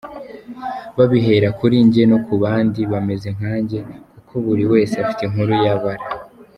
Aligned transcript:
Babihera 0.97 1.47
kuri 1.59 1.75
njye 1.87 2.03
no 2.11 2.17
ku 2.25 2.33
bandi 2.43 2.81
bameze 2.91 3.27
nkanjye 3.37 3.79
kandi 4.27 4.41
buri 4.45 4.63
wese 4.71 4.93
afite 5.03 5.21
inkuru 5.25 5.53
yabara. 5.65 6.03